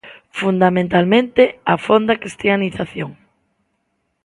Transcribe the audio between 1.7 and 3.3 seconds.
a fonda cristianización.